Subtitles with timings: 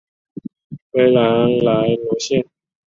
[0.93, 2.43] 维兰莱罗谢。